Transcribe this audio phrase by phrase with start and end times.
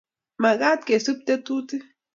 [0.41, 1.83] mekat kesub tetutik